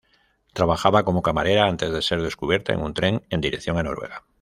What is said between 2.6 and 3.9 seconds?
en un tren en dirección a